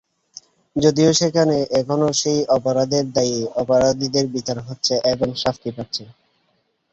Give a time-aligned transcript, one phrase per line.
[0.75, 6.03] যদিও সেখানে এখনো সেই অপরাধের দায়ে অপরাধীদের বিচার হচ্ছে এবং শাস্তি পাচ্ছে।